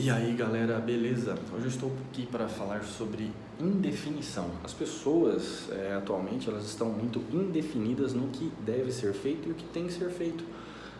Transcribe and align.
E 0.00 0.08
aí 0.10 0.32
galera, 0.32 0.78
beleza? 0.78 1.34
Hoje 1.52 1.64
eu 1.64 1.68
estou 1.70 1.92
aqui 2.08 2.24
para 2.24 2.46
falar 2.46 2.84
sobre 2.84 3.32
indefinição. 3.58 4.48
As 4.62 4.72
pessoas 4.72 5.68
é, 5.72 5.92
atualmente 5.92 6.48
elas 6.48 6.66
estão 6.66 6.88
muito 6.88 7.20
indefinidas 7.32 8.14
no 8.14 8.28
que 8.28 8.52
deve 8.64 8.92
ser 8.92 9.12
feito 9.12 9.48
e 9.48 9.50
o 9.50 9.56
que 9.56 9.64
tem 9.64 9.88
que 9.88 9.92
ser 9.92 10.08
feito. 10.10 10.44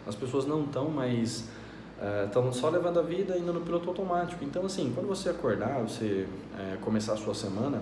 As 0.05 0.17
pessoas 0.17 0.47
não 0.47 0.65
estão 0.65 0.91
mais 0.91 1.45
estão 2.25 2.49
é, 2.49 2.53
só 2.53 2.69
levando 2.71 2.99
a 2.99 3.03
vida 3.03 3.39
indo 3.39 3.53
no 3.53 3.61
piloto 3.61 3.89
automático. 3.89 4.45
Então 4.45 4.67
assim, 4.67 4.91
quando 4.93 5.07
você 5.07 5.29
acordar, 5.29 5.81
você 5.81 6.27
é, 6.59 6.77
começar 6.79 7.13
a 7.13 7.17
sua 7.17 7.37
semana, 7.37 7.81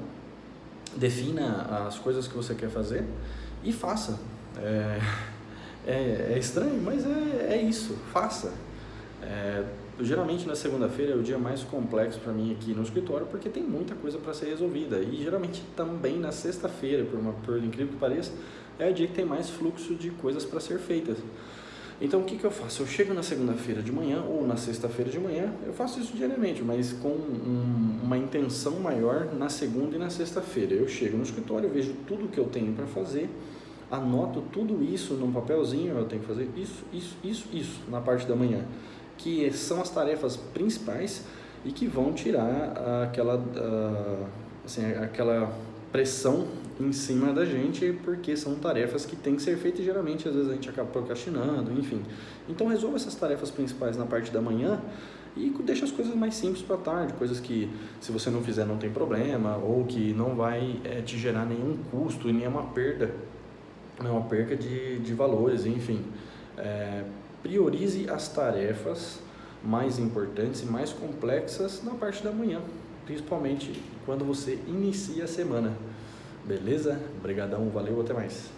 defina 0.97 1.87
as 1.89 1.99
coisas 1.99 2.29
que 2.29 2.35
você 2.35 2.55
quer 2.55 2.69
fazer 2.69 3.07
e 3.65 3.73
faça. 3.73 4.21
É, 4.59 5.01
é, 5.89 6.33
é 6.35 6.39
estranho, 6.39 6.79
mas 6.83 7.07
é, 7.07 7.55
é 7.55 7.63
isso, 7.63 7.97
faça. 8.13 8.53
É, 9.23 9.65
geralmente 10.01 10.47
na 10.47 10.55
segunda-feira 10.55 11.13
é 11.13 11.17
o 11.17 11.23
dia 11.23 11.39
mais 11.39 11.63
complexo 11.63 12.21
para 12.21 12.33
mim 12.33 12.53
aqui 12.53 12.75
no 12.75 12.83
escritório 12.83 13.27
porque 13.27 13.49
tem 13.49 13.63
muita 13.63 13.95
coisa 13.95 14.19
para 14.19 14.35
ser 14.35 14.47
resolvida 14.47 14.99
e 14.99 15.23
geralmente 15.23 15.63
também 15.75 16.19
na 16.19 16.31
sexta-feira, 16.31 17.05
por, 17.05 17.19
uma, 17.19 17.33
por 17.33 17.57
incrível 17.59 17.95
que 17.95 17.99
pareça, 17.99 18.33
é 18.79 18.91
o 18.91 18.93
dia 18.93 19.07
que 19.07 19.15
tem 19.15 19.25
mais 19.25 19.49
fluxo 19.49 19.95
de 19.95 20.11
coisas 20.11 20.45
para 20.45 20.61
ser 20.61 20.79
feitas. 20.79 21.17
Então 21.99 22.21
o 22.21 22.25
que, 22.25 22.37
que 22.37 22.45
eu 22.45 22.51
faço? 22.51 22.83
Eu 22.83 22.87
chego 22.87 23.15
na 23.15 23.23
segunda-feira 23.23 23.81
de 23.81 23.91
manhã 23.91 24.23
ou 24.23 24.47
na 24.47 24.57
sexta-feira 24.57 25.11
de 25.11 25.19
manhã, 25.19 25.51
eu 25.65 25.73
faço 25.73 25.99
isso 25.99 26.15
diariamente, 26.15 26.63
mas 26.63 26.93
com 26.93 27.09
um, 27.09 28.01
uma 28.03 28.19
intenção 28.19 28.79
maior 28.81 29.33
na 29.33 29.49
segunda 29.49 29.97
e 29.97 29.99
na 29.99 30.11
sexta-feira. 30.11 30.75
Eu 30.75 30.87
chego 30.87 31.17
no 31.17 31.23
escritório, 31.23 31.71
vejo 31.71 31.95
tudo 32.07 32.29
que 32.29 32.39
eu 32.39 32.45
tenho 32.45 32.75
para 32.75 32.87
fazer, 32.87 33.31
anoto 33.91 34.43
tudo 34.53 34.85
isso 34.85 35.15
num 35.15 35.33
papelzinho, 35.33 35.97
eu 35.97 36.05
tenho 36.05 36.21
que 36.21 36.29
fazer 36.29 36.51
isso, 36.55 36.85
isso, 36.93 37.17
isso, 37.25 37.49
isso 37.51 37.81
na 37.89 38.03
parte 38.03 38.27
da 38.27 38.37
manhã 38.37 38.63
que 39.19 39.51
são 39.53 39.81
as 39.81 39.91
tarefas 39.91 40.37
principais 40.37 41.25
e 41.65 41.73
que 41.73 41.87
vão 41.87 42.13
tirar 42.13 43.03
aquela, 43.05 43.43
assim, 44.65 44.85
aquela 44.93 45.53
pressão 45.91 46.47
em 46.79 46.93
cima 46.93 47.33
da 47.33 47.45
gente, 47.45 47.99
porque 48.05 48.37
são 48.37 48.55
tarefas 48.57 49.07
que 49.07 49.17
têm 49.17 49.35
que 49.37 49.43
ser 49.43 49.57
feitas 49.57 49.81
e 49.81 49.85
geralmente 49.85 50.29
às 50.29 50.35
vezes 50.35 50.51
a 50.51 50.55
gente 50.55 50.69
acaba 50.69 50.89
procrastinando, 50.91 51.73
enfim. 51.73 52.03
Então 52.49 52.67
resolva 52.67 52.97
essas 52.97 53.15
tarefas 53.15 53.51
principais 53.51 53.97
na 53.97 54.05
parte 54.05 54.31
da 54.31 54.41
manhã 54.41 54.81
e 55.37 55.51
deixa 55.65 55.85
as 55.85 55.91
coisas 55.91 56.15
mais 56.15 56.35
simples 56.35 56.63
para 56.63 56.77
tarde, 56.77 57.13
coisas 57.15 57.41
que 57.41 57.71
se 58.01 58.13
você 58.13 58.31
não 58.31 58.43
fizer 58.43 58.65
não 58.65 58.77
tem 58.77 58.91
problema 58.91 59.57
ou 59.57 59.85
que 59.85 60.13
não 60.13 60.35
vai 60.35 60.81
é, 60.85 61.01
te 61.01 61.19
gerar 61.19 61.45
nenhum 61.45 61.77
custo 61.91 62.29
e 62.29 62.33
nenhuma 62.33 62.65
perda, 62.65 63.15
nenhuma 64.03 64.23
perca 64.23 64.55
de, 64.55 64.99
de 64.99 65.15
valores, 65.15 65.67
enfim. 65.67 66.03
É, 66.59 67.05
priorize 67.47 68.11
as 68.11 68.29
tarefas 68.29 69.21
mais 69.63 70.01
importantes 70.01 70.63
e 70.63 70.67
mais 70.67 70.93
complexas 70.93 71.81
na 71.85 71.93
parte 71.93 72.23
da 72.25 72.33
manhã, 72.33 72.61
principalmente 73.05 73.81
quando 74.05 74.25
você 74.25 74.59
inicia 74.67 75.25
a 75.25 75.29
semana. 75.29 75.73
Beleza? 76.45 77.01
Obrigadão, 77.19 77.69
valeu, 77.71 78.01
até 78.01 78.13
mais. 78.13 78.57